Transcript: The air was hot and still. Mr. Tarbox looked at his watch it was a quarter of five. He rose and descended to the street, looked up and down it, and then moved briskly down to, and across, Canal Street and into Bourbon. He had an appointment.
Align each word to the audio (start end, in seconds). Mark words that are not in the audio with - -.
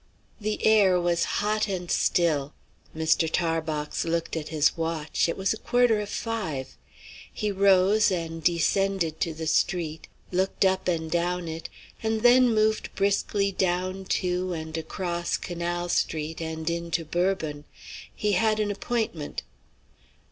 The 0.39 0.65
air 0.65 0.99
was 0.99 1.25
hot 1.45 1.67
and 1.67 1.91
still. 1.91 2.55
Mr. 2.97 3.29
Tarbox 3.31 4.03
looked 4.03 4.35
at 4.35 4.47
his 4.49 4.75
watch 4.75 5.29
it 5.29 5.37
was 5.37 5.53
a 5.53 5.57
quarter 5.59 5.99
of 6.01 6.09
five. 6.09 6.75
He 7.31 7.51
rose 7.51 8.09
and 8.09 8.43
descended 8.43 9.19
to 9.19 9.35
the 9.35 9.45
street, 9.45 10.07
looked 10.31 10.65
up 10.65 10.87
and 10.87 11.11
down 11.11 11.47
it, 11.47 11.69
and 12.01 12.23
then 12.23 12.51
moved 12.51 12.89
briskly 12.95 13.51
down 13.51 14.05
to, 14.05 14.53
and 14.53 14.75
across, 14.75 15.37
Canal 15.37 15.87
Street 15.87 16.41
and 16.41 16.67
into 16.67 17.05
Bourbon. 17.05 17.65
He 18.11 18.31
had 18.31 18.59
an 18.59 18.71
appointment. 18.71 19.43